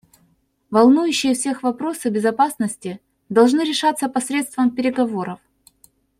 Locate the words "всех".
1.35-1.61